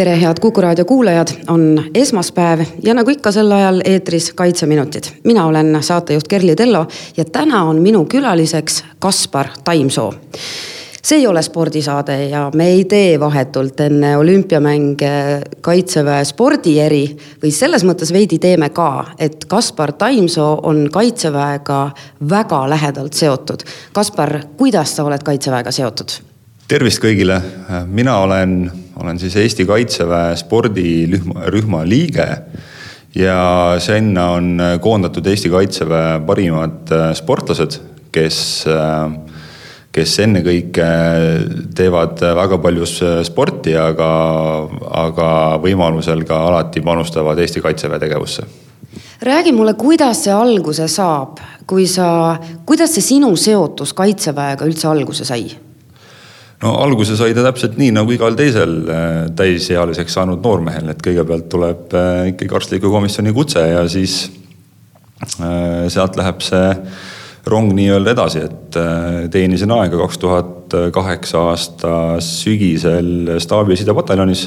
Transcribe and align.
tere, 0.00 0.20
head 0.20 0.38
Kuku 0.40 0.60
raadio 0.60 0.84
kuulajad, 0.84 1.28
on 1.48 1.82
esmaspäev 1.94 2.60
ja 2.82 2.94
nagu 2.96 3.10
ikka 3.12 3.32
sel 3.32 3.52
ajal 3.52 3.82
eetris 3.84 4.32
Kaitseminutid. 4.32 5.04
mina 5.24 5.44
olen 5.46 5.76
saatejuht 5.80 6.28
Kerli 6.28 6.56
Tello 6.56 6.86
ja 7.16 7.24
täna 7.24 7.64
on 7.64 7.82
minu 7.82 8.04
külaliseks 8.04 8.84
Kaspar 8.98 9.48
Taimsoo 9.64 10.14
see 11.02 11.18
ei 11.18 11.26
ole 11.26 11.42
spordisaade 11.42 12.28
ja 12.28 12.50
me 12.54 12.68
ei 12.68 12.84
tee 12.84 13.20
vahetult 13.20 13.80
enne 13.80 14.16
olümpiamänge 14.16 15.12
kaitseväe 15.60 16.24
spordieri 16.24 17.04
või 17.42 17.52
selles 17.52 17.84
mõttes 17.84 18.12
veidi 18.12 18.38
teeme 18.38 18.70
ka, 18.70 19.04
et 19.18 19.44
Kaspar 19.44 19.92
Taimsoo 19.92 20.60
on 20.62 20.88
kaitseväega 20.92 21.90
väga 22.30 22.64
lähedalt 22.70 23.12
seotud. 23.12 23.68
Kaspar, 23.92 24.38
kuidas 24.56 24.96
sa 24.96 25.04
oled 25.04 25.22
kaitseväega 25.22 25.70
seotud? 25.70 26.20
tervist 26.70 27.00
kõigile, 27.02 27.40
mina 27.90 28.20
olen, 28.22 28.70
olen 29.00 29.18
siis 29.18 29.36
Eesti 29.36 29.66
Kaitseväe 29.66 30.36
spordirühma, 30.36 31.46
rühma 31.52 31.84
liige 31.88 32.28
ja 33.14 33.40
sinna 33.80 34.30
on 34.36 34.60
koondatud 34.80 35.26
Eesti 35.26 35.50
Kaitseväe 35.50 36.20
parimad 36.26 36.92
sportlased, 37.18 37.80
kes 38.12 38.40
äh, 38.68 39.18
kes 39.94 40.16
ennekõike 40.22 40.88
teevad 41.76 42.20
väga 42.38 42.58
palju 42.62 42.86
sporti, 43.26 43.74
aga, 43.78 44.10
aga 45.02 45.30
võimalusel 45.62 46.22
ka 46.28 46.44
alati 46.50 46.82
panustavad 46.84 47.38
Eesti 47.42 47.62
Kaitseväe 47.64 47.98
tegevusse. 48.02 48.46
räägi 49.22 49.52
mulle, 49.52 49.74
kuidas 49.74 50.24
see 50.24 50.32
alguse 50.32 50.88
saab, 50.88 51.40
kui 51.66 51.86
sa, 51.86 52.38
kuidas 52.66 52.94
see 52.94 53.02
sinu 53.02 53.34
seotus 53.36 53.92
Kaitseväega 53.92 54.64
üldse 54.64 54.88
alguse 54.88 55.24
sai? 55.24 55.50
No 56.60 56.74
alguse 56.84 57.16
sai 57.16 57.34
ta 57.36 57.44
täpselt 57.46 57.78
nii 57.80 57.92
nagu 57.96 58.12
igal 58.14 58.36
teisel 58.38 58.74
äh, 58.84 59.06
täisealiseks 59.36 60.16
saanud 60.18 60.42
noormehel, 60.44 60.92
et 60.92 61.00
kõigepealt 61.04 61.48
tuleb 61.52 61.96
äh, 61.96 62.26
ikkagi 62.34 62.56
arstliku 62.58 62.92
komisjoni 62.92 63.32
kutse 63.36 63.64
ja 63.64 63.86
siis 63.88 64.22
äh, 65.40 65.88
sealt 65.92 66.20
läheb 66.20 66.44
see 66.44 66.66
rong 67.50 67.72
nii-öelda 67.72 68.12
edasi, 68.12 68.42
et 68.44 68.76
teenisin 69.32 69.70
aega 69.72 69.96
kaks 70.02 70.18
tuhat 70.20 70.74
kaheksa 70.92 71.46
aasta 71.48 71.92
sügisel 72.22 73.38
staabi 73.40 73.78
sidepataljonis. 73.80 74.42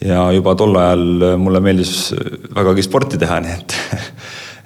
ja 0.00 0.22
juba 0.32 0.54
tol 0.56 0.72
ajal 0.80 1.36
mulle 1.38 1.60
meeldis 1.60 2.14
vägagi 2.56 2.86
sporti 2.86 3.20
teha, 3.20 3.42
nii 3.44 3.52
et, 3.58 3.76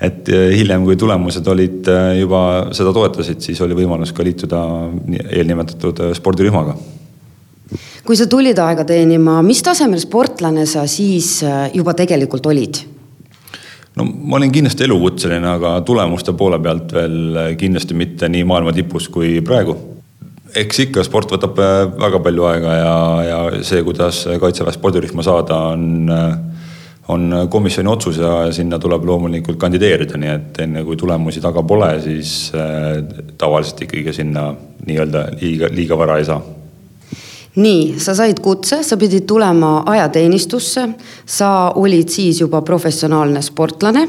et 0.03 0.27
hiljem, 0.56 0.83
kui 0.86 0.97
tulemused 0.98 1.47
olid 1.47 1.86
äh, 1.91 2.17
juba 2.22 2.42
seda 2.75 2.95
toetasid, 2.97 3.42
siis 3.45 3.61
oli 3.62 3.77
võimalus 3.78 4.14
ka 4.17 4.27
liituda 4.27 4.64
eelnimetatud 5.31 6.03
spordirühmaga 6.19 6.77
kui 8.06 8.19
sa 8.19 8.27
tulid 8.31 8.59
aega 8.59 8.84
teenima, 8.89 9.39
mis 9.47 9.62
tasemel 9.64 10.00
sportlane 10.03 10.67
sa 10.69 10.84
siis 10.91 11.39
äh, 11.47 11.69
juba 11.77 11.94
tegelikult 11.98 12.47
olid? 12.50 12.83
no 13.97 14.06
ma 14.09 14.39
olin 14.39 14.53
kindlasti 14.53 14.86
elukutseline, 14.86 15.48
aga 15.59 15.75
tulemuste 15.86 16.33
poole 16.37 16.59
pealt 16.64 16.94
veel 16.97 17.56
kindlasti 17.61 17.97
mitte 17.97 18.31
nii 18.33 18.47
maailma 18.48 18.72
tipus 18.72 19.09
kui 19.12 19.41
praegu. 19.44 19.77
eks 20.56 20.87
ikka 20.87 21.05
sport 21.06 21.34
võtab 21.37 21.61
äh, 21.62 21.83
väga 22.00 22.22
palju 22.25 22.48
aega 22.50 22.78
ja, 22.78 22.94
ja 23.28 23.43
see, 23.65 23.84
kuidas 23.87 24.25
kaitseväe 24.41 24.75
spordirühma 24.75 25.25
saada, 25.26 25.60
on, 25.76 26.09
äh, 26.10 26.34
on 27.08 27.46
komisjoni 27.50 27.88
otsus 27.88 28.18
ja 28.18 28.52
sinna 28.52 28.78
tuleb 28.78 29.04
loomulikult 29.04 29.58
kandideerida, 29.58 30.18
nii 30.18 30.32
et 30.32 30.60
enne 30.62 30.84
kui 30.86 30.96
tulemusi 30.96 31.40
taga 31.42 31.62
pole, 31.66 31.94
siis 32.04 32.52
äh, 32.54 33.02
tavaliselt 33.38 33.82
ikkagi 33.88 34.12
sinna 34.22 34.52
nii-öelda 34.86 35.28
liiga, 35.40 35.70
liiga 35.72 35.98
vara 35.98 36.18
ei 36.18 36.28
saa 36.28 36.42
nii, 37.56 37.98
sa 38.00 38.14
said 38.16 38.40
kutse, 38.40 38.80
sa 38.84 38.96
pidid 38.96 39.26
tulema 39.28 39.82
ajateenistusse, 39.92 40.86
sa 41.28 41.72
olid 41.76 42.08
siis 42.08 42.40
juba 42.40 42.62
professionaalne 42.64 43.42
sportlane 43.44 44.06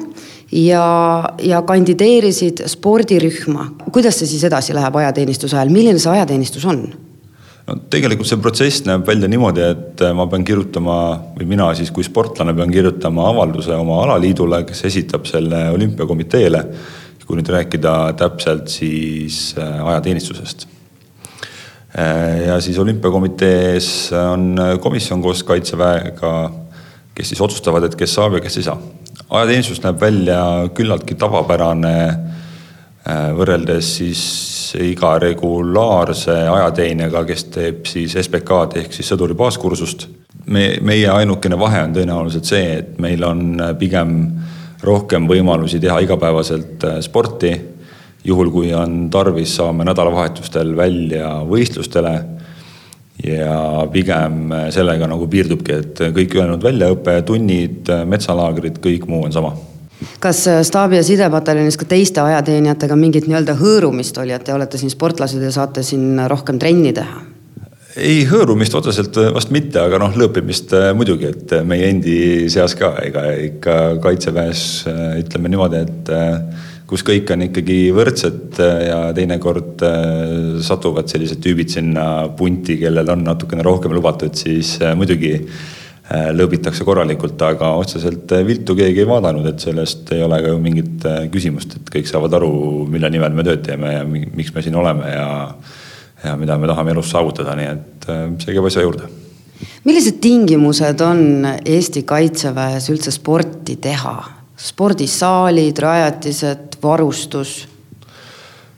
ja, 0.51 0.85
ja 1.43 1.61
kandideerisid 1.61 2.63
spordirühma. 2.71 3.67
kuidas 3.91 4.19
see 4.19 4.27
siis 4.27 4.43
edasi 4.47 4.75
läheb 4.75 4.95
ajateenistuse 4.95 5.57
ajal, 5.57 5.73
milline 5.73 5.99
see 5.99 6.11
ajateenistus 6.11 6.65
on? 6.65 6.85
No 7.67 7.77
tegelikult 7.93 8.27
see 8.29 8.41
protsess 8.43 8.83
näeb 8.87 9.07
välja 9.07 9.29
niimoodi, 9.31 9.63
et 9.63 10.03
ma 10.15 10.27
pean 10.31 10.43
kirjutama 10.47 10.97
või 11.37 11.47
mina 11.55 11.69
siis 11.77 11.91
kui 11.95 12.03
sportlane 12.03 12.55
pean 12.57 12.71
kirjutama 12.73 13.29
avalduse 13.31 13.75
oma 13.77 14.01
alaliidule, 14.03 14.63
kes 14.67 14.85
esitab 14.91 15.29
selle 15.29 15.69
olümpiakomiteele. 15.75 16.67
kui 17.23 17.37
nüüd 17.39 17.47
rääkida 17.47 17.91
täpselt, 18.19 18.67
siis 18.67 19.55
äh, 19.55 19.79
ajateenistusest 19.79 20.67
Äh, 21.93 22.47
ja 22.47 22.61
siis 22.61 22.77
olümpiakomitees 22.81 24.09
on 24.31 24.57
komisjon 24.81 25.21
koos 25.21 25.43
kaitseväega, 25.45 26.31
kes 27.13 27.29
siis 27.29 27.41
otsustavad, 27.41 27.85
et 27.85 27.95
kes 27.95 28.15
saab 28.17 28.39
ja 28.39 28.41
kes 28.41 28.57
ei 28.57 28.65
saa. 28.65 28.79
ajateenistus 29.29 29.81
näeb 29.83 30.01
välja 30.01 30.39
küllaltki 30.73 31.13
tavapärane 31.21 31.93
äh, 32.09 33.29
võrreldes 33.37 33.91
siis 33.99 34.23
iga 34.81 35.17
regulaarse 35.21 36.35
ajateenijaga, 36.49 37.23
kes 37.27 37.45
teeb 37.53 37.87
siis 37.89 38.15
SBK-d 38.21 38.81
ehk 38.83 38.95
siis 38.95 39.11
sõduri 39.13 39.37
baaskursust. 39.37 40.07
me, 40.45 40.77
meie 40.81 41.09
ainukene 41.09 41.59
vahe 41.59 41.83
on 41.83 41.93
tõenäoliselt 41.95 42.49
see, 42.49 42.77
et 42.79 42.99
meil 42.99 43.23
on 43.23 43.61
pigem 43.79 44.15
rohkem 44.83 45.27
võimalusi 45.27 45.79
teha 45.79 45.99
igapäevaselt 46.03 46.83
äh, 46.83 46.99
sporti 47.01 47.53
juhul, 48.23 48.51
kui 48.51 48.73
on 48.73 49.09
tarvis, 49.11 49.55
saame 49.55 49.85
nädalavahetustel 49.87 50.75
välja 50.77 51.35
võistlustele. 51.47 52.21
ja 53.23 53.85
pigem 53.91 54.49
sellega 54.73 55.07
nagu 55.07 55.27
piirdubki, 55.27 55.73
et 55.73 55.99
kõik 56.15 56.33
ülejäänud 56.33 56.63
väljaõpe, 56.63 57.21
tunnid, 57.21 57.91
metsalaagrid, 58.09 58.81
kõik 58.83 59.05
muu 59.07 59.23
on 59.27 59.31
sama 59.31 59.53
kas 60.23 60.43
staabi 60.67 60.99
ja 60.99 61.03
sidepataljonis 61.05 61.77
ka 61.79 61.87
teiste 61.89 62.23
ajateenijatega 62.23 62.97
mingit 62.99 63.27
nii-öelda 63.29 63.57
hõõrumist 63.59 64.17
oli, 64.21 64.33
et 64.35 64.43
te 64.47 64.55
olete 64.55 64.81
siin 64.81 64.93
sportlased 64.93 65.43
ja 65.43 65.51
saate 65.53 65.83
siin 65.83 66.21
rohkem 66.31 66.59
trenni 66.59 66.93
teha? 66.95 67.21
ei, 67.93 68.23
hõõrumist 68.25 68.73
otseselt 68.73 69.19
vast 69.35 69.51
mitte, 69.53 69.77
aga 69.77 69.99
noh, 70.01 70.15
lõõpimist 70.17 70.71
muidugi, 70.97 71.29
et 71.29 71.51
meie 71.67 71.91
endi 71.93 72.19
seas 72.49 72.73
ka, 72.79 72.95
ega 73.05 73.27
ikka 73.37 73.79
kaitseväes 74.01 74.63
ütleme 75.21 75.51
niimoodi, 75.53 75.83
et 75.83 76.13
kus 76.93 77.03
kõik 77.07 77.31
on 77.33 77.47
ikkagi 77.47 77.77
võrdsed 77.95 78.59
äh, 78.61 78.81
ja 78.89 78.97
teinekord 79.17 79.81
äh, 79.87 80.59
satuvad 80.61 81.09
sellised 81.09 81.41
tüübid 81.43 81.71
sinna 81.73 82.27
punti, 82.37 82.77
kellel 82.81 83.09
on 83.15 83.23
natukene 83.25 83.65
rohkem 83.65 83.95
lubatud, 83.95 84.35
siis 84.37 84.75
äh, 84.81 84.93
muidugi 84.97 85.39
lõõbitakse 86.11 86.83
korralikult, 86.83 87.39
aga 87.47 87.71
otseselt 87.79 88.31
viltu 88.45 88.75
keegi 88.75 89.03
ei 89.03 89.07
vaadanud, 89.07 89.45
et 89.47 89.63
sellest 89.63 90.11
ei 90.13 90.23
ole 90.25 90.41
ka 90.43 90.51
ju 90.51 90.59
mingit 90.61 91.07
küsimust, 91.31 91.77
et 91.79 91.91
kõik 91.95 92.09
saavad 92.09 92.35
aru, 92.37 92.51
mille 92.91 93.09
nimel 93.13 93.33
me 93.37 93.45
tööd 93.47 93.63
teeme 93.65 93.93
ja 93.95 94.03
miks 94.05 94.51
me 94.53 94.65
siin 94.65 94.75
oleme 94.75 95.13
ja, 95.13 95.27
ja 96.25 96.37
mida 96.37 96.59
me 96.59 96.67
tahame 96.69 96.91
elus 96.91 97.11
saavutada, 97.15 97.55
nii 97.55 97.69
et 97.71 98.09
see 98.43 98.51
käib 98.51 98.67
asja 98.67 98.83
juurde 98.83 99.09
millised 99.83 100.19
tingimused 100.23 101.01
on 101.03 101.45
Eesti 101.65 102.03
Kaitseväes 102.07 102.89
üldse 102.93 103.13
sporti 103.15 103.77
teha? 103.81 104.15
spordisaalid, 104.63 105.79
rajatised, 105.81 106.77
varustus? 106.83 107.63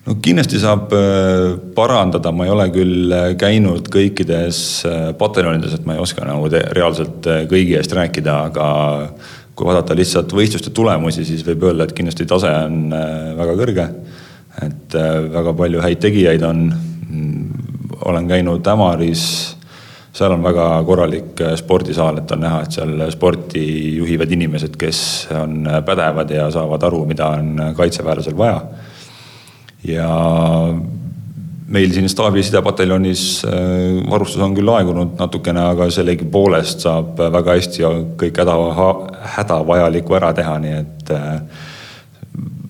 No 0.06 0.16
kindlasti 0.22 0.60
saab 0.62 0.94
äh, 0.94 1.56
parandada, 1.78 2.32
ma 2.36 2.46
ei 2.46 2.54
ole 2.54 2.68
küll 2.74 3.14
äh, 3.14 3.32
käinud 3.40 3.90
kõikides 3.94 4.60
äh, 4.88 5.08
pataljonides, 5.18 5.80
et 5.80 5.88
ma 5.88 5.96
ei 5.96 6.04
oska 6.04 6.26
nagu 6.28 6.50
reaalselt 6.52 7.26
kõigi 7.52 7.78
eest 7.80 7.96
rääkida, 7.98 8.38
aga 8.52 8.68
kui 9.56 9.68
vaadata 9.70 9.96
lihtsalt 9.98 10.34
võistluste 10.36 10.74
tulemusi, 10.76 11.26
siis 11.26 11.46
võib 11.48 11.64
öelda, 11.70 11.88
et 11.88 11.96
kindlasti 11.96 12.28
tase 12.30 12.52
on 12.52 12.90
väga 12.92 13.54
kõrge. 13.56 13.90
et 14.66 14.96
väga 15.32 15.54
palju 15.56 15.82
häid 15.84 16.00
tegijaid 16.00 16.44
on. 16.48 16.60
Mm, 17.10 17.50
olen 18.06 18.28
käinud 18.28 18.68
Ämaris 18.68 19.24
seal 20.16 20.32
on 20.32 20.44
väga 20.44 20.84
korralik 20.88 21.42
spordisaal, 21.60 22.20
et 22.20 22.32
on 22.32 22.40
näha, 22.40 22.62
et 22.64 22.76
seal 22.76 23.02
sporti 23.12 23.64
juhivad 23.98 24.32
inimesed, 24.32 24.76
kes 24.80 25.00
on 25.36 25.68
pädevad 25.88 26.32
ja 26.32 26.50
saavad 26.52 26.84
aru, 26.88 27.06
mida 27.08 27.28
on 27.36 27.72
kaitseväelasel 27.76 28.38
vaja. 28.38 28.62
Ja 29.88 30.10
meil 31.68 31.94
siin 31.94 32.10
staabi 32.10 32.44
sidepataljonis 32.46 33.46
varustus 34.10 34.42
on 34.42 34.56
küll 34.58 34.70
aegunud 34.70 35.16
natukene, 35.20 35.64
aga 35.74 35.90
sellegipoolest 35.94 36.86
saab 36.86 37.18
väga 37.20 37.56
hästi 37.58 37.88
kõik 38.22 38.42
häda, 38.44 38.58
hädavajaliku 39.38 40.18
ära 40.20 40.34
teha, 40.38 40.58
nii 40.62 40.76
et 40.82 41.16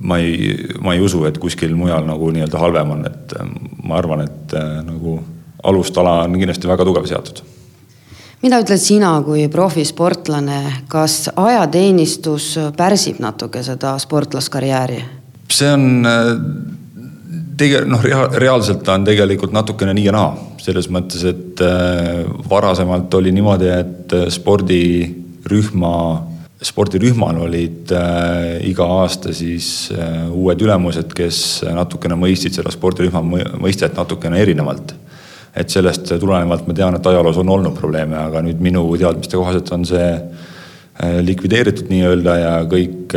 ma 0.05 0.19
ei, 0.21 0.53
ma 0.81 0.95
ei 0.95 1.03
usu, 1.03 1.25
et 1.27 1.39
kuskil 1.41 1.75
mujal 1.75 2.07
nagu 2.07 2.31
nii-öelda 2.31 2.61
halvem 2.61 2.95
on, 2.95 3.03
et 3.09 3.35
ma 3.83 3.99
arvan, 3.99 4.23
et 4.27 4.55
nagu 4.85 5.19
alustala 5.65 6.21
on 6.23 6.39
kindlasti 6.39 6.71
väga 6.71 6.87
tugev 6.87 7.09
seatud 7.09 7.43
mida 8.45 8.59
ütled 8.61 8.81
sina 8.81 9.15
kui 9.25 9.47
profisportlane, 9.49 10.59
kas 10.91 11.31
ajateenistus 11.33 12.51
pärsib 12.77 13.21
natuke 13.23 13.63
seda 13.65 13.95
sportlaskarjääri? 14.01 15.01
see 15.55 15.71
on 15.71 16.05
tege-, 17.57 17.83
noh, 17.87 18.03
reaalselt 18.35 18.83
ta 18.85 18.95
on 18.97 19.05
tegelikult 19.07 19.55
natukene 19.55 19.93
nii 19.95 20.07
ja 20.07 20.13
naa, 20.15 20.29
selles 20.61 20.89
mõttes, 20.93 21.25
et 21.29 21.63
äh, 21.63 22.23
varasemalt 22.49 23.13
oli 23.19 23.33
niimoodi, 23.35 23.69
et 23.71 24.15
äh, 24.15 24.27
spordirühma, 24.33 25.93
spordirühmal 26.65 27.41
olid 27.45 27.93
äh, 27.95 28.57
iga 28.69 28.87
aasta 29.01 29.33
siis 29.35 29.91
uued 30.31 30.61
ülemused, 30.65 31.13
kes 31.17 31.39
natukene 31.75 32.17
mõistsid 32.19 32.57
seda 32.57 32.73
spordirühma 32.73 33.23
mõistet 33.61 33.97
natukene 33.97 34.41
erinevalt. 34.41 34.95
et 35.55 35.71
sellest 35.71 36.09
tulenevalt 36.19 36.65
ma 36.67 36.73
tean, 36.75 36.95
et 36.97 37.05
ajaloos 37.07 37.37
on 37.39 37.49
olnud 37.49 37.77
probleeme, 37.77 38.17
aga 38.19 38.41
nüüd 38.43 38.59
minu 38.59 38.81
teadmiste 38.99 39.37
kohaselt 39.39 39.69
on 39.71 39.85
see 39.87 40.09
likvideeritud 41.23 41.87
nii-öelda 41.87 42.33
ja 42.35 42.51
kõik 42.67 43.15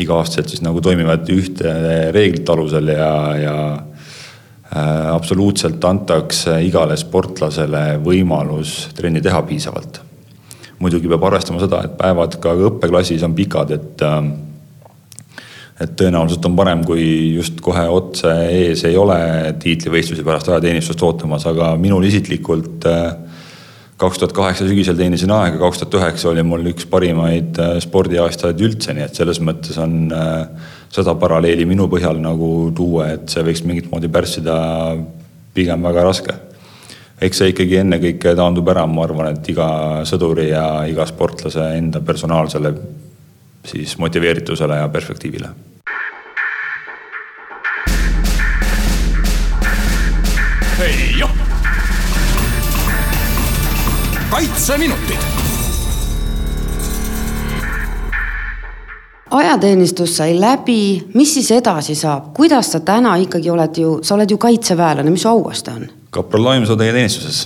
iga-aastaselt 0.00 0.52
siis 0.52 0.62
nagu 0.64 0.82
toimivad 0.84 1.28
ühte 1.32 1.74
reeglite 2.14 2.52
alusel 2.54 2.88
ja, 2.94 3.10
ja 3.38 3.56
äh, 3.74 5.10
absoluutselt 5.12 5.84
antakse 5.84 6.58
igale 6.66 6.96
sportlasele 7.00 8.00
võimalus 8.04 8.90
trenni 8.96 9.22
teha 9.24 9.42
piisavalt. 9.46 10.00
muidugi 10.78 11.08
peab 11.08 11.22
arvestama 11.24 11.62
seda, 11.62 11.84
et 11.86 11.94
päevad 11.98 12.40
ka 12.42 12.56
õppeklassis 12.70 13.22
on 13.24 13.36
pikad, 13.36 13.70
et 13.76 14.02
äh, 14.02 14.18
et 15.80 15.94
tõenäoliselt 15.98 16.44
on 16.46 16.54
parem, 16.54 16.84
kui 16.86 17.04
just 17.34 17.58
kohe 17.62 17.82
otse 17.90 18.30
ees 18.46 18.84
ei 18.86 18.96
ole 18.96 19.16
tiitlivõistlusi 19.62 20.22
pärast 20.26 20.48
ajateenistust 20.52 21.02
ootamas, 21.02 21.46
aga 21.50 21.72
minul 21.80 22.06
isiklikult 22.06 22.86
äh, 22.86 23.16
kaks 23.96 24.18
tuhat 24.18 24.32
kaheksa 24.34 24.66
sügisel 24.68 24.96
teenisin 24.98 25.30
aega, 25.34 25.58
kaks 25.60 25.82
tuhat 25.82 25.98
üheksa 26.00 26.30
oli 26.32 26.42
mul 26.46 26.70
üks 26.72 26.86
parimaid 26.90 27.58
äh, 27.62 27.76
spordiaastaid 27.82 28.62
üldse, 28.66 28.94
nii 28.96 29.06
et 29.06 29.20
selles 29.20 29.40
mõttes 29.44 29.78
on 29.80 30.08
äh, 30.14 30.72
seda 30.94 31.14
paralleeli 31.18 31.66
minu 31.68 31.86
põhjal 31.90 32.18
nagu 32.22 32.48
tuua, 32.74 33.12
et 33.14 33.30
see 33.30 33.44
võiks 33.46 33.62
mingit 33.66 33.90
moodi 33.92 34.10
pärssida 34.10 34.56
pigem 35.54 35.86
väga 35.86 36.06
raske. 36.06 36.34
eks 37.22 37.38
see 37.38 37.52
ikkagi 37.52 37.78
ennekõike 37.80 38.34
taandub 38.36 38.68
ära, 38.68 38.86
ma 38.86 39.04
arvan, 39.06 39.30
et 39.36 39.48
iga 39.48 39.68
sõduri 40.08 40.48
ja 40.50 40.66
iga 40.90 41.06
sportlase 41.06 41.70
enda 41.78 42.02
personaalsele 42.02 42.74
siis 43.64 43.94
motiveeritusele 43.98 44.82
ja 44.82 44.90
perspektiivile 44.92 45.54
joh 51.18 51.43
kaitseminutid. 54.34 55.18
ajateenistus 59.30 60.16
sai 60.16 60.40
läbi, 60.40 61.06
mis 61.14 61.34
siis 61.34 61.50
edasi 61.54 61.94
saab, 61.94 62.32
kuidas 62.34 62.72
sa 62.72 62.80
täna 62.80 63.12
ikkagi 63.22 63.50
oled 63.50 63.78
ju, 63.78 63.92
sa 64.02 64.16
oled 64.16 64.30
ju 64.30 64.38
kaitseväelane, 64.38 65.10
mis 65.10 65.22
su 65.22 65.30
auaste 65.30 65.70
on? 65.70 65.86
kapral 66.10 66.44
Laimsoo 66.44 66.76
teie 66.76 66.92
teenistuses. 66.92 67.44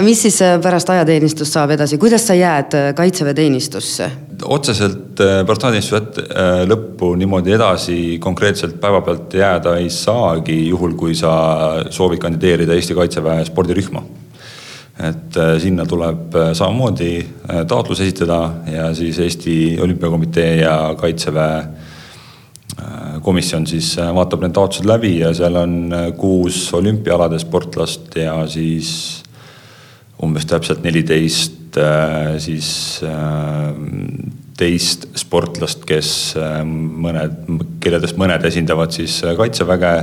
mis 0.00 0.22
siis 0.22 0.40
äh, 0.42 0.56
pärast 0.62 0.90
ajateenistust 0.90 1.52
saab 1.52 1.74
edasi, 1.76 1.98
kuidas 2.00 2.24
sa 2.26 2.38
jääd 2.38 2.78
äh, 2.80 2.88
kaitseväeteenistusse? 2.96 4.10
otseselt 4.44 5.20
äh, 5.20 5.34
pärast 5.44 5.68
ajateenistuse 5.68 6.64
lõppu 6.72 7.12
niimoodi 7.20 7.52
edasi 7.58 7.98
konkreetselt 8.24 8.80
päevapealt 8.80 9.36
jääda 9.36 9.76
ei 9.84 9.92
saagi, 9.92 10.62
juhul 10.68 10.96
kui 10.96 11.14
sa 11.14 11.36
soovid 11.90 12.24
kandideerida 12.24 12.80
Eesti 12.80 12.96
Kaitseväe 12.96 13.44
spordirühma 13.52 14.06
et 15.02 15.36
äh, 15.36 15.56
sinna 15.62 15.86
tuleb 15.88 16.34
äh, 16.38 16.52
samamoodi 16.54 17.14
äh, 17.18 17.64
taotlus 17.68 18.00
esitada 18.04 18.38
ja 18.70 18.92
siis 18.94 19.18
Eesti 19.18 19.78
Olümpiakomitee 19.80 20.56
ja 20.62 20.94
Kaitseväe 20.98 21.64
komisjon 23.22 23.66
siis 23.68 23.94
vaatab 24.14 24.40
need 24.42 24.54
taotlused 24.56 24.86
läbi 24.88 25.10
ja 25.18 25.28
seal 25.36 25.58
on 25.60 25.92
kuus 26.16 26.64
olümpiaalade 26.74 27.38
sportlast 27.38 28.16
ja 28.16 28.38
siis 28.50 28.88
umbes 30.24 30.48
täpselt 30.48 30.80
neliteist 30.82 31.76
siis 32.42 32.72
teist 34.58 35.06
sportlast, 35.20 35.84
kes 35.88 36.10
mõned, 36.64 37.38
kelledest 37.84 38.18
mõned 38.20 38.50
esindavad 38.50 38.96
siis 38.96 39.20
kaitseväge, 39.36 39.94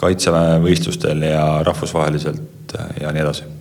kaitseväe 0.00 0.58
võistlustel 0.64 1.28
ja 1.32 1.46
rahvusvaheliselt 1.66 2.78
ja 3.02 3.12
nii 3.12 3.26
edasi 3.26 3.57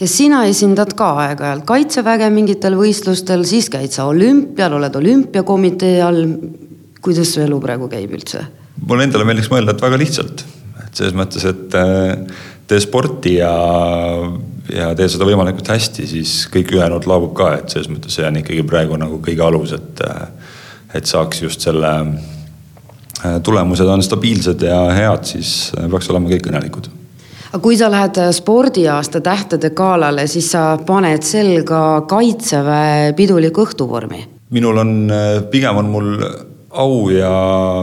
ja 0.00 0.08
sina 0.08 0.44
esindad 0.48 0.94
ka 0.96 1.10
aeg-ajalt 1.24 1.66
kaitseväge 1.68 2.28
mingitel 2.34 2.76
võistlustel, 2.78 3.44
siis 3.48 3.70
käid 3.72 3.94
sa 3.94 4.08
olümpial, 4.10 4.78
oled 4.78 5.00
olümpiakomitee 5.00 6.00
all. 6.04 6.26
kuidas 7.04 7.34
su 7.34 7.42
elu 7.44 7.58
praegu 7.60 7.88
käib 7.92 8.14
üldse? 8.16 8.46
mul 8.88 9.04
endale 9.04 9.26
meeldiks 9.28 9.50
mõelda, 9.52 9.74
et 9.74 9.84
väga 9.84 10.00
lihtsalt, 10.00 10.44
et 10.86 10.98
selles 10.98 11.14
mõttes, 11.16 11.44
et 11.48 11.76
äh, 11.78 12.40
tee 12.68 12.80
sporti 12.82 13.36
ja, 13.38 13.52
ja 14.72 14.90
tee 14.98 15.08
seda 15.12 15.28
võimalikult 15.28 15.68
hästi, 15.72 16.08
siis 16.10 16.34
kõik 16.52 16.74
ülejäänud 16.74 17.08
laabub 17.10 17.34
ka, 17.38 17.52
et 17.60 17.74
selles 17.74 17.90
mõttes 17.92 18.16
see 18.16 18.26
on 18.26 18.40
ikkagi 18.40 18.64
praegu 18.68 18.98
nagu 19.00 19.20
kõige 19.24 19.46
alus, 19.46 19.76
et, 19.76 20.04
äh, 20.08 20.58
et 21.00 21.08
saaks 21.10 21.44
just 21.44 21.64
selle 21.64 21.94
äh, 22.00 23.38
tulemused 23.44 23.88
on 23.88 24.04
stabiilsed 24.04 24.66
ja 24.66 24.84
head, 24.96 25.24
siis 25.36 25.72
peaks 25.78 26.12
olema 26.12 26.32
kõik 26.32 26.50
õnnelikud 26.50 26.92
aga 27.54 27.62
kui 27.62 27.76
sa 27.78 27.86
lähed 27.86 28.18
äh, 28.18 28.32
spordiaasta 28.34 29.20
tähtede 29.22 29.70
galale, 29.78 30.26
siis 30.26 30.48
sa 30.50 30.74
paned 30.86 31.22
selga 31.22 32.02
kaitseväe 32.10 33.12
piduliku 33.14 33.62
õhtuvormi. 33.62 34.24
minul 34.50 34.80
on, 34.82 34.94
äh, 35.10 35.42
pigem 35.50 35.78
on 35.78 35.92
mul 35.92 36.08
au 36.82 37.10
ja 37.14 37.30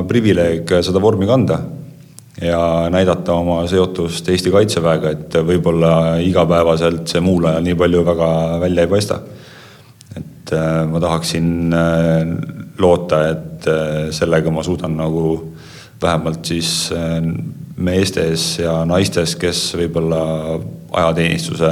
privileeg 0.07 0.73
seda 0.83 1.00
vormi 1.01 1.27
kanda 1.27 1.62
ja 2.41 2.89
näidata 2.91 3.38
oma 3.39 3.62
seotust 3.68 4.27
Eesti 4.27 4.51
Kaitseväega, 4.51 5.13
et 5.15 5.38
võib-olla 5.47 6.17
igapäevaselt 6.19 7.07
see 7.07 7.24
muul 7.24 7.47
ajal 7.47 7.63
nii 7.63 7.77
palju 7.79 8.03
väga 8.07 8.29
välja 8.59 8.83
ei 8.83 8.91
paista. 8.91 9.21
et 10.17 10.51
äh, 10.51 10.83
ma 10.91 11.00
tahaksin 11.00 11.71
loota, 12.77 13.24
et 13.29 13.71
sellega 14.12 14.51
ma 14.51 14.63
suudan 14.67 14.97
nagu 15.00 15.53
vähemalt 16.01 16.44
siis 16.44 16.91
meestes 17.78 18.60
ja 18.60 18.82
naistes, 18.86 19.36
kes 19.40 19.63
võib-olla 19.80 20.22
ajateenistuse 20.92 21.72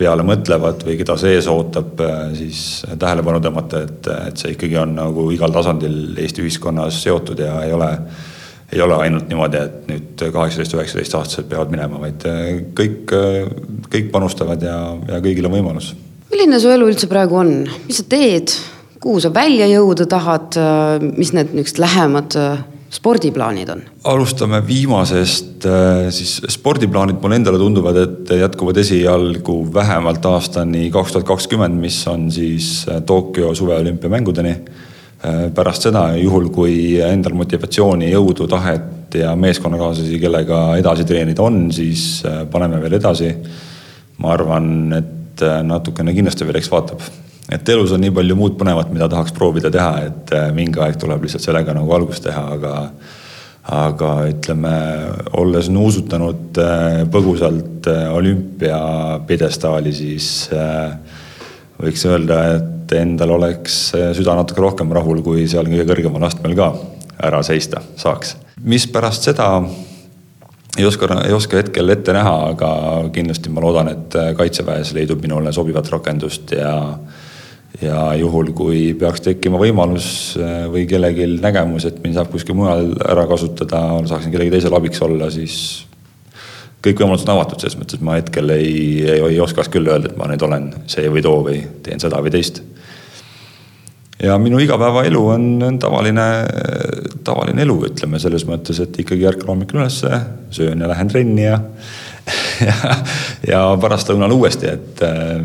peale 0.00 0.24
mõtlevad 0.24 0.84
või 0.86 0.96
keda 1.00 1.16
see 1.20 1.36
ees 1.36 1.48
ootab, 1.50 2.00
siis 2.36 2.60
tähelepanu 2.88 3.42
tõmmata, 3.44 3.84
et, 3.84 4.08
et 4.30 4.40
see 4.40 4.54
ikkagi 4.54 4.78
on 4.80 4.94
nagu 4.96 5.26
igal 5.34 5.52
tasandil 5.52 6.16
Eesti 6.20 6.44
ühiskonnas 6.46 7.02
seotud 7.04 7.42
ja 7.44 7.58
ei 7.66 7.74
ole, 7.76 7.90
ei 8.72 8.80
ole 8.80 8.96
ainult 9.04 9.28
niimoodi, 9.28 9.60
et 9.60 9.90
nüüd 9.90 10.24
kaheksateist, 10.32 10.76
üheksateist 10.78 11.18
aastased 11.18 11.50
peavad 11.50 11.74
minema, 11.74 12.00
vaid 12.00 12.24
kõik, 12.78 13.12
kõik 13.92 14.10
panustavad 14.14 14.64
ja, 14.64 14.78
ja 15.10 15.20
kõigil 15.20 15.50
on 15.50 15.56
võimalus. 15.58 15.92
milline 16.32 16.60
su 16.62 16.72
elu 16.72 16.88
üldse 16.94 17.10
praegu 17.10 17.42
on, 17.42 17.54
mis 17.84 18.00
sa 18.00 18.08
teed, 18.08 18.56
kuhu 19.00 19.20
sa 19.20 19.34
välja 19.34 19.68
jõuda 19.68 20.08
tahad, 20.08 20.56
mis 21.12 21.34
need 21.36 21.52
niisugused 21.52 21.82
lähemad 21.82 22.40
spordiplaanid 22.90 23.70
on? 23.70 23.82
alustame 24.10 24.60
viimasest, 24.66 25.64
äh, 25.66 26.08
siis 26.14 26.40
spordiplaanid 26.50 27.20
mulle 27.22 27.38
endale 27.40 27.60
tunduvad, 27.60 28.00
et 28.02 28.32
jätkuvad 28.40 28.80
esialgu 28.82 29.62
vähemalt 29.74 30.26
aastani 30.26 30.88
kaks 30.90 31.14
tuhat 31.14 31.28
kakskümmend, 31.28 31.78
mis 31.80 32.02
on 32.10 32.30
siis 32.34 32.86
äh, 32.88 33.02
Tokyo 33.06 33.54
suveolümpiamängudeni. 33.54 34.56
Äh, 35.20 35.40
pärast 35.54 35.86
seda, 35.86 36.08
juhul 36.16 36.48
kui 36.54 36.74
endal 37.04 37.36
motivatsiooni, 37.38 38.10
jõudu, 38.14 38.48
tahet 38.50 39.14
ja 39.20 39.34
meeskonnakaaslasi, 39.36 40.18
kellega 40.22 40.60
edasi 40.80 41.04
treenida 41.04 41.42
on, 41.42 41.66
siis 41.74 42.22
paneme 42.50 42.78
veel 42.82 42.98
edasi. 43.00 43.34
ma 44.20 44.34
arvan, 44.34 44.92
et 44.92 45.42
natukene 45.64 46.12
kindlasti 46.12 46.44
veel 46.44 46.58
eks 46.60 46.68
vaatab 46.70 47.00
et 47.50 47.72
elus 47.74 47.92
on 47.94 48.02
nii 48.04 48.12
palju 48.14 48.36
muud 48.38 48.56
põnevat, 48.58 48.92
mida 48.94 49.08
tahaks 49.10 49.34
proovida 49.36 49.72
teha, 49.74 50.04
et 50.06 50.34
äh, 50.36 50.50
mingi 50.54 50.80
aeg 50.82 50.98
tuleb 51.00 51.26
lihtsalt 51.26 51.48
sellega 51.48 51.74
nagu 51.76 51.90
algust 51.96 52.24
teha, 52.26 52.46
aga 52.56 52.74
aga 53.70 54.10
ütleme, 54.30 54.70
olles 55.38 55.68
nuusutanud 55.70 56.58
äh, 56.62 57.02
põgusalt 57.12 57.86
äh, 57.90 58.06
olümpiapjedestaali, 58.16 59.92
siis 59.94 60.30
võiks 61.80 62.06
öelda, 62.08 62.40
et 62.56 62.94
endal 62.96 63.36
oleks 63.36 63.76
süda 64.16 64.34
natuke 64.34 64.62
rohkem 64.64 64.90
rahul, 64.96 65.20
kui 65.22 65.44
seal 65.50 65.68
kõige 65.70 65.86
kõrgemal 65.92 66.26
astmel 66.26 66.56
ka 66.58 66.72
ära 67.22 67.44
seista 67.46 67.82
saaks. 68.00 68.34
mis 68.64 68.88
pärast 68.90 69.28
seda 69.28 69.52
ei 70.78 70.86
oska, 70.86 71.06
ei 71.26 71.32
oska 71.36 71.60
hetkel 71.60 71.92
ette 71.92 72.14
näha, 72.16 72.34
aga 72.54 72.70
kindlasti 73.14 73.52
ma 73.52 73.62
loodan, 73.62 73.92
et 73.92 74.18
kaitseväes 74.38 74.94
leidub 74.96 75.22
minule 75.22 75.52
sobivat 75.52 75.88
rakendust 75.92 76.56
ja 76.56 76.74
ja 77.78 78.14
juhul, 78.18 78.50
kui 78.56 78.80
peaks 78.98 79.22
tekkima 79.24 79.60
võimalus 79.60 80.08
äh, 80.40 80.64
või 80.70 80.86
kellelgi 80.90 81.28
nägemus, 81.40 81.86
et 81.88 82.00
mind 82.02 82.18
saab 82.18 82.32
kuskil 82.32 82.58
mujal 82.58 82.92
ära 83.06 83.26
kasutada, 83.30 83.84
saaksin 84.10 84.34
kellegi 84.34 84.56
teisele 84.56 84.78
abiks 84.80 85.02
olla, 85.06 85.30
siis 85.32 85.60
kõik 86.84 87.02
võimalused 87.02 87.28
on 87.28 87.36
avatud, 87.36 87.62
selles 87.62 87.78
mõttes 87.78 88.02
ma 88.04 88.18
hetkel 88.18 88.52
ei, 88.56 88.74
ei, 89.04 89.22
ei 89.30 89.40
oskaks 89.40 89.70
küll 89.72 89.88
öelda, 89.88 90.10
et 90.10 90.18
ma 90.20 90.28
nüüd 90.30 90.44
olen 90.44 90.70
see 90.90 91.08
või 91.12 91.24
too 91.24 91.40
või 91.46 91.62
teen 91.84 92.02
seda 92.02 92.20
või 92.24 92.34
teist. 92.34 92.62
ja 94.22 94.36
minu 94.40 94.60
igapäevaelu 94.60 95.24
on, 95.36 95.48
on 95.68 95.80
tavaline, 95.80 96.28
tavaline 97.24 97.64
elu, 97.66 97.78
ütleme 97.92 98.20
selles 98.20 98.46
mõttes, 98.48 98.80
et 98.82 99.02
ikkagi 99.04 99.28
ärkan 99.30 99.54
hommikul 99.54 99.84
ülesse, 99.84 100.22
söön 100.50 100.80
ja 100.80 100.90
lähen 100.90 101.12
trenni 101.12 101.46
ja 101.46 101.60
ja, 102.68 102.96
ja 103.48 103.60
pärastlõunal 103.80 104.32
uuesti, 104.36 104.72
et 104.72 105.04
äh, 105.04 105.38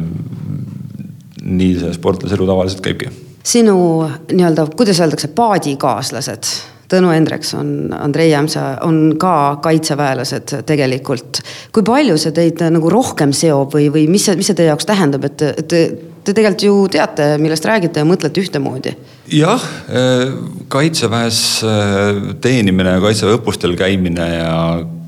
nii 1.46 1.74
see 1.80 1.94
sportlaselu 1.94 2.48
tavaliselt 2.48 2.82
käibki. 2.86 3.12
sinu 3.46 3.78
nii-öelda, 4.32 4.68
kuidas 4.78 5.02
öeldakse, 5.02 5.34
paadikaaslased, 5.36 6.56
Tõnu 6.86 7.10
Hendrikson, 7.10 7.70
Andrei 7.98 8.30
Jämsa 8.30 8.76
on 8.86 9.16
ka 9.18 9.58
kaitseväelased 9.62 10.52
tegelikult. 10.70 11.40
kui 11.74 11.84
palju 11.84 12.18
see 12.22 12.32
teid 12.32 12.62
nagu 12.70 12.90
rohkem 12.94 13.34
seob 13.34 13.74
või, 13.74 13.88
või 13.94 14.04
mis 14.10 14.28
see, 14.28 14.36
mis 14.38 14.52
see 14.52 14.58
teie 14.60 14.70
jaoks 14.70 14.86
tähendab, 14.86 15.26
et, 15.26 15.42
et 15.42 15.74
te, 16.26 16.32
te 16.32 16.42
tegelikult 16.42 16.64
ju 16.66 16.74
teate, 16.96 17.26
millest 17.42 17.66
räägite 17.68 18.00
ja 18.02 18.06
mõtlete 18.08 18.42
ühtemoodi? 18.42 18.92
jah, 19.34 19.64
kaitseväes 20.74 21.40
teenimine, 22.42 23.00
kaitseväe 23.02 23.36
õppustel 23.40 23.74
käimine 23.78 24.28
ja 24.34 24.56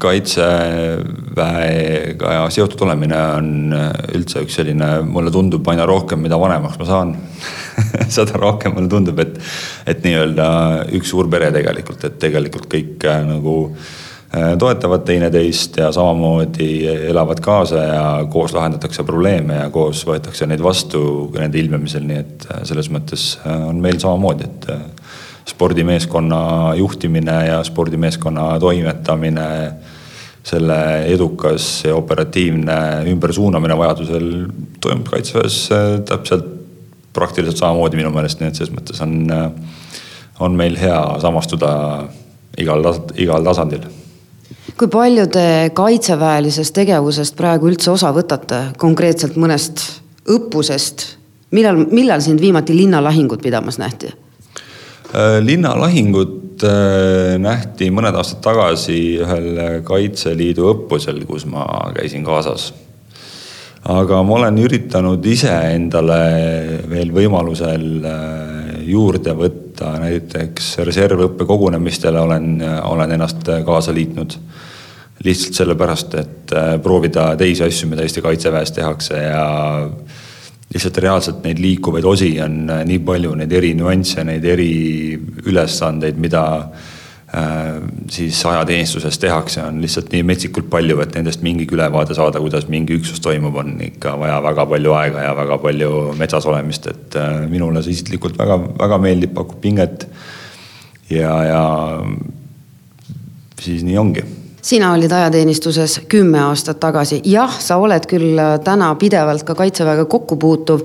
kaitseväega 0.02 2.50
seotud 2.54 2.82
olemine 2.86 3.20
on 3.38 3.48
üldse 4.18 4.42
üks 4.46 4.54
selline, 4.60 4.90
mulle 5.06 5.32
tundub 5.34 5.64
aina 5.74 5.86
rohkem, 5.90 6.20
mida 6.22 6.38
vanemaks 6.42 6.78
ma 6.82 6.86
saan 6.90 7.10
seda 8.16 8.34
rohkem 8.42 8.72
mulle 8.78 8.90
tundub, 8.94 9.18
et, 9.22 9.34
et 9.90 10.00
nii-öelda 10.06 10.48
üks 10.98 11.08
suur 11.14 11.26
pere 11.34 11.48
tegelikult, 11.54 12.02
et 12.06 12.16
tegelikult 12.22 12.68
kõik 12.72 12.98
nagu 13.30 13.56
äh, 13.70 13.76
toetavad 14.60 15.06
teineteist 15.08 15.78
ja 15.80 15.92
samamoodi 15.96 16.88
elavad 16.88 17.40
kaasa 17.40 17.84
ja 17.84 18.08
koos 18.30 18.54
lahendatakse 18.54 19.04
probleeme 19.08 19.56
ja 19.56 19.70
koos 19.72 20.02
võetakse 20.08 20.48
neid 20.52 20.60
vastu 20.64 21.02
nende 21.38 21.62
ilmnemisel, 21.62 22.04
nii 22.04 22.18
et 22.20 22.48
äh, 22.52 22.64
selles 22.68 22.92
mõttes 22.92 23.30
on 23.48 23.80
meil 23.84 24.02
samamoodi, 24.04 24.50
et 24.50 24.68
spordimeeskonna 25.48 26.74
juhtimine 26.76 27.38
ja 27.48 27.64
spordimeeskonna 27.64 28.60
toimetamine, 28.60 29.48
selle 30.48 30.78
edukas 31.12 31.84
ja 31.84 31.96
operatiivne 31.96 32.76
ümbersuunamine 33.12 33.76
vajadusel 33.78 34.30
toimub 34.82 35.10
kaitseväes 35.12 35.58
äh, 35.76 35.88
täpselt 36.08 36.46
praktiliselt 37.14 37.60
samamoodi 37.60 38.00
minu 38.00 38.12
meelest, 38.16 38.40
nii 38.40 38.52
et 38.52 38.60
selles 38.60 38.72
mõttes 38.76 39.02
on, 39.04 39.18
äh, 39.34 39.50
on 40.44 40.56
meil 40.56 40.78
hea 40.80 41.00
samastuda 41.24 41.72
igal, 42.64 42.92
igal 43.20 43.48
tasandil 43.48 43.88
kui 44.76 44.90
palju 44.92 45.28
te 45.32 45.46
kaitseväelisest 45.78 46.76
tegevusest 46.76 47.38
praegu 47.38 47.70
üldse 47.72 47.92
osa 47.94 48.12
võtate, 48.16 48.72
konkreetselt 48.82 49.40
mõnest 49.40 49.84
õppusest? 50.28 51.14
millal, 51.56 51.86
millal 51.92 52.20
sind 52.24 52.42
viimati 52.44 52.76
linnalahingut 52.76 53.42
pidamas 53.44 53.78
nähti? 53.80 54.12
Äh, 55.16 55.38
linnalahingut 55.40 56.66
äh, 56.68 57.38
nähti 57.40 57.88
mõned 57.94 58.18
aastad 58.20 58.42
tagasi 58.44 58.98
ühel 59.24 59.62
Kaitseliidu 59.88 60.68
õppusel, 60.74 61.24
kus 61.30 61.48
ma 61.48 61.64
käisin 61.96 62.26
kaasas. 62.28 62.74
aga 63.88 64.20
ma 64.24 64.36
olen 64.36 64.58
üritanud 64.60 65.24
ise 65.26 65.54
endale 65.72 66.20
veel 66.92 67.14
võimalusel 67.16 67.88
äh, 68.04 68.84
juurde 68.84 69.32
võtta, 69.32 69.67
näiteks 69.82 70.78
reservõppe 70.88 71.46
kogunemistele 71.46 72.20
olen, 72.20 72.62
olen 72.84 73.12
ennast 73.12 73.50
kaasa 73.66 73.94
liitnud. 73.94 74.38
lihtsalt 75.24 75.54
sellepärast, 75.54 76.14
et 76.14 76.52
proovida 76.84 77.32
teisi 77.38 77.64
asju, 77.64 77.88
mida 77.90 78.04
Eesti 78.06 78.22
Kaitseväes 78.22 78.72
tehakse 78.72 79.18
ja 79.18 79.46
lihtsalt 80.74 80.98
reaalselt 80.98 81.44
neid 81.44 81.60
liikuvaid 81.60 82.06
osi 82.06 82.36
on 82.44 82.70
äh, 82.70 82.84
nii 82.86 83.00
palju, 83.00 83.34
neid 83.40 83.52
eri 83.52 83.74
nüansse, 83.78 84.24
neid 84.28 84.46
eri 84.46 84.72
ülesandeid, 85.48 86.20
mida 86.22 86.44
äh, 86.58 86.86
siis 88.10 88.46
ajateenistuses 88.46 89.20
tehakse, 89.20 89.60
on 89.68 89.82
lihtsalt 89.84 90.14
nii 90.14 90.24
metsikult 90.24 90.70
palju, 90.72 91.02
et 91.04 91.16
nendest 91.18 91.42
mingigi 91.44 91.76
ülevaade 91.76 92.16
saada, 92.16 92.40
kuidas 92.40 92.70
mingi 92.72 92.96
üksus 92.96 93.20
toimub, 93.20 93.56
on 93.60 93.74
ikka 93.84 94.14
vaja 94.20 94.38
väga 94.44 94.66
palju 94.72 94.96
aega 94.96 95.26
ja 95.26 95.36
väga 95.36 95.58
palju 95.60 95.92
metsas 96.20 96.48
olemist, 96.48 96.88
et 96.88 97.20
äh, 97.20 97.42
minule 97.52 97.84
see 97.84 97.98
isiklikult 97.98 98.40
väga, 98.40 98.58
väga 98.80 99.02
meeldib, 99.04 99.36
pakub 99.36 99.60
pinget. 99.62 100.08
ja, 101.10 101.36
ja 101.44 101.64
siis 103.60 103.84
nii 103.84 103.98
ongi 103.98 104.24
sina 104.68 104.92
olid 104.94 105.12
ajateenistuses 105.12 106.02
kümme 106.12 106.42
aastat 106.44 106.80
tagasi, 106.80 107.22
jah, 107.26 107.54
sa 107.60 107.78
oled 107.80 108.08
küll 108.10 108.40
äh, 108.40 108.58
täna 108.64 108.94
pidevalt 109.00 109.46
ka 109.48 109.56
kaitseväega 109.56 110.06
kokku 110.06 110.36
puutuv. 110.36 110.84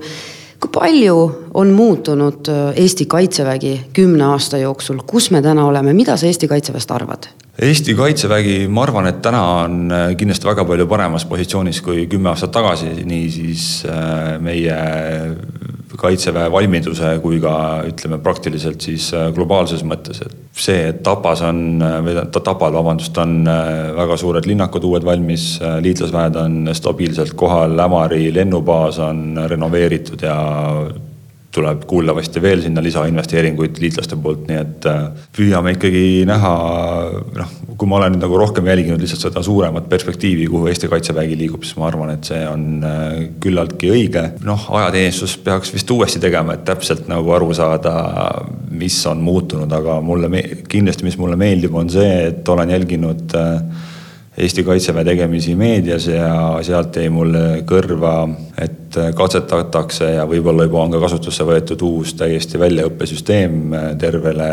Kui 0.63 0.71
palju 0.71 1.17
on 1.53 1.71
muutunud 1.75 2.47
äh, 2.47 2.73
Eesti 2.79 3.05
kaitsevägi 3.05 3.73
kümne 3.93 4.23
aasta 4.31 4.57
jooksul, 4.57 5.01
kus 5.07 5.31
me 5.31 5.41
täna 5.43 5.65
oleme, 5.67 5.93
mida 5.93 6.15
sa 6.17 6.27
Eesti 6.29 6.47
kaitseväest 6.47 6.91
arvad? 6.91 7.27
Eesti 7.61 7.93
kaitsevägi, 7.95 8.67
ma 8.71 8.85
arvan, 8.87 9.09
et 9.11 9.19
täna 9.21 9.41
on 9.65 9.91
äh, 9.91 10.05
kindlasti 10.17 10.47
väga 10.47 10.65
palju 10.65 10.87
paremas 10.87 11.25
positsioonis 11.27 11.81
kui 11.83 12.07
kümme 12.11 12.31
aastat 12.31 12.53
tagasi, 12.55 12.93
niisiis 13.05 13.67
meie 14.41 14.77
kaitseväe 15.99 16.51
valmiduse 16.51 17.17
kui 17.21 17.39
ka 17.43 17.55
ütleme 17.87 18.17
praktiliselt 18.23 18.81
siis 18.85 19.09
äh, 19.13 19.29
globaalses 19.35 19.83
mõttes, 19.85 20.23
et 20.25 20.35
see, 20.57 20.89
et 20.89 21.01
Tapas 21.05 21.43
on, 21.45 21.81
äh, 21.83 21.97
või 22.05 22.17
Tapal, 22.33 22.73
vabandust, 22.73 23.17
on 23.21 23.43
äh, 23.49 23.91
väga 23.97 24.17
suured 24.19 24.47
linnakud 24.49 24.85
uued 24.89 25.05
valmis, 25.05 25.57
liitlasväed 25.85 26.37
on 26.41 26.59
stabiilselt 26.73 27.35
kohal, 27.39 27.77
Ämari 27.83 28.31
lennubaas 28.33 28.99
on 29.03 29.37
renoveeritud 29.49 30.25
ja 30.25 30.37
tuleb 31.53 31.83
kuuldavasti 31.89 32.41
veel 32.41 32.63
sinna 32.63 32.81
lisainvesteeringuid 32.83 33.77
liitlaste 33.81 34.17
poolt, 34.21 34.47
nii 34.49 34.57
et 34.57 34.87
äh, 34.89 35.03
püüame 35.35 35.75
ikkagi 35.75 36.23
näha, 36.25 36.53
noh, 37.37 37.53
kui 37.77 37.89
ma 37.89 37.99
olen 37.99 38.15
nüüd 38.15 38.25
nagu 38.25 38.39
rohkem 38.41 38.69
jälginud 38.71 39.01
lihtsalt 39.03 39.27
seda 39.27 39.43
suuremat 39.45 39.85
perspektiivi, 39.91 40.47
kuhu 40.49 40.71
Eesti 40.71 40.89
Kaitsevägi 40.89 41.37
liigub, 41.37 41.65
siis 41.65 41.77
ma 41.77 41.87
arvan, 41.91 42.15
et 42.15 42.29
see 42.31 42.41
on 42.49 42.65
äh, 42.89 43.05
küllaltki 43.43 43.93
õige. 43.93 44.25
noh, 44.47 44.67
ajateenistus 44.79 45.37
peaks 45.45 45.73
vist 45.75 45.93
uuesti 45.93 46.21
tegema, 46.23 46.57
et 46.57 46.65
täpselt 46.67 47.05
nagu 47.11 47.35
aru 47.37 47.53
saada, 47.53 47.95
mis 48.73 48.97
on 49.09 49.21
muutunud, 49.21 49.71
aga 49.77 50.01
mulle 50.01 50.31
kindlasti, 50.69 51.05
mis 51.05 51.19
mulle 51.21 51.37
meeldib, 51.39 51.75
on 51.77 51.91
see, 51.93 52.13
et 52.31 52.49
olen 52.49 52.73
jälginud 52.73 53.37
äh, 53.37 53.89
Eesti 54.37 54.63
Kaitseväe 54.65 55.05
tegemisi 55.05 55.53
meedias 55.55 56.07
ja 56.09 56.57
sealt 56.65 56.97
jäi 56.97 57.11
mulle 57.13 57.61
kõrva, 57.69 58.23
et 58.57 58.82
katsetatakse 59.15 60.11
ja 60.15 60.25
võib-olla 60.29 60.67
juba 60.67 60.81
on 60.83 60.93
ka 60.93 61.01
kasutusse 61.03 61.45
võetud 61.47 61.81
uus 61.87 62.13
täiesti 62.19 62.59
väljaõppesüsteem 62.61 63.75
tervele, 64.01 64.49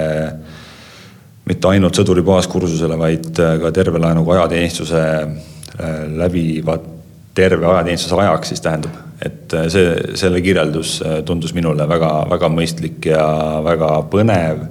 mitte 1.48 1.68
ainult 1.68 1.98
sõduri 1.98 2.24
baaskursusele, 2.26 2.96
vaid 3.00 3.30
ka 3.34 3.72
tervele 3.74 4.14
nagu 4.16 4.36
ajateenistuse 4.36 5.04
äh, 5.20 6.00
läbivad 6.22 6.88
terve 7.34 7.66
ajateenistuse 7.66 8.16
ajaks 8.20 8.52
siis 8.52 8.64
tähendab, 8.64 8.96
et 9.24 9.54
see, 9.72 9.92
selle 10.18 10.40
kirjeldus 10.42 10.96
tundus 11.26 11.54
minule 11.54 11.86
väga-väga 11.88 12.50
mõistlik 12.52 13.10
ja 13.12 13.24
väga 13.64 13.92
põnev. 14.10 14.66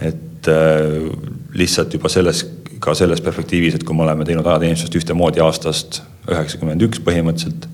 et 0.00 0.48
äh, 0.52 1.08
lihtsalt 1.56 1.94
juba 1.94 2.08
selles 2.12 2.44
ka 2.80 2.94
selles 2.94 3.22
perspektiivis, 3.24 3.74
et 3.76 3.84
kui 3.84 3.96
me 3.96 4.04
oleme 4.04 4.24
teinud 4.28 4.46
ajateenistust 4.46 4.94
ühtemoodi 4.98 5.40
aastast 5.40 6.02
üheksakümmend 6.28 6.82
üks 6.88 7.00
põhimõtteliselt. 7.04 7.68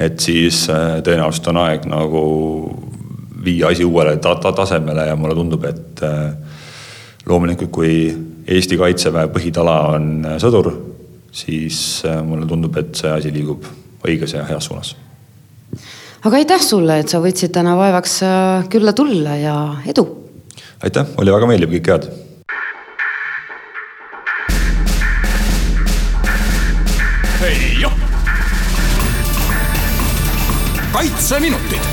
Et 0.00 0.20
siis 0.20 0.64
äh, 0.72 1.00
tõenäoliselt 1.04 1.50
on 1.52 1.60
aeg 1.60 1.84
nagu 1.90 2.22
viia 3.44 3.70
asi 3.72 3.84
uuele 3.84 4.16
ta 4.20 4.34
ta 4.40 4.52
tasemele 4.56 5.06
ja 5.10 5.16
mulle 5.16 5.36
tundub, 5.36 5.64
et 5.68 6.02
äh, 6.04 6.32
loomulikult, 7.28 7.72
kui 7.72 7.92
Eesti 8.50 8.78
Kaitseväe 8.80 9.28
põhitala 9.32 9.76
on 9.94 10.08
äh, 10.24 10.38
sõdur, 10.42 10.72
siis 11.32 12.02
mulle 12.26 12.48
tundub, 12.48 12.74
et 12.80 12.96
see 12.98 13.12
asi 13.12 13.30
liigub 13.30 13.66
õiges 14.02 14.34
ja 14.34 14.42
heas 14.48 14.66
suunas. 14.66 14.96
aga 16.24 16.40
aitäh 16.40 16.64
sulle, 16.64 16.98
et 17.00 17.12
sa 17.12 17.20
võtsid 17.22 17.52
täna 17.54 17.76
vaevaks 17.78 18.16
külla 18.72 18.96
tulla 18.96 19.36
ja 19.38 19.54
edu. 19.86 20.08
aitäh, 20.82 21.14
oli 21.22 21.36
väga 21.36 21.52
meeldiv, 21.52 21.76
kõike 21.76 21.94
head 21.94 22.10
kaitseminutid 31.00 31.89